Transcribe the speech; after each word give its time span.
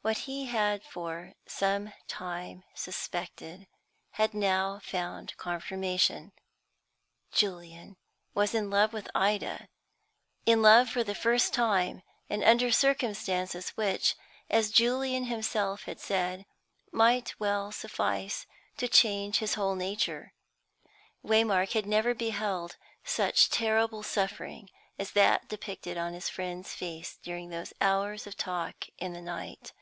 What 0.00 0.18
he 0.18 0.44
had 0.46 0.84
for 0.84 1.34
some 1.44 1.92
time 2.06 2.62
suspected 2.72 3.66
had 4.12 4.32
now 4.32 4.78
found 4.78 5.36
confirmation; 5.36 6.30
Julian 7.32 7.96
was 8.32 8.54
in 8.54 8.70
love 8.70 8.92
with 8.92 9.10
Ida, 9.12 9.68
in 10.46 10.62
love 10.62 10.88
for 10.88 11.02
the 11.02 11.16
first 11.16 11.52
time, 11.52 12.04
and 12.30 12.44
under 12.44 12.70
circumstances 12.70 13.70
which, 13.70 14.14
as 14.48 14.70
Julian 14.70 15.24
himself 15.24 15.82
had 15.82 15.98
said, 15.98 16.46
might 16.92 17.34
well 17.40 17.72
suffice 17.72 18.46
to 18.76 18.86
change 18.86 19.38
his 19.38 19.54
whole 19.54 19.74
nature. 19.74 20.32
Waymark 21.24 21.72
had 21.72 21.86
never 21.86 22.14
beheld 22.14 22.76
such 23.02 23.50
terrible 23.50 24.04
suffering 24.04 24.70
as 24.96 25.10
that 25.12 25.48
depicted 25.48 25.98
on 25.98 26.12
his 26.14 26.28
friend's 26.28 26.72
face 26.72 27.16
during 27.20 27.50
those 27.50 27.72
hours 27.80 28.28
of 28.28 28.36
talk 28.36 28.86
in 28.98 29.12
the 29.12 29.20
night. 29.20 29.72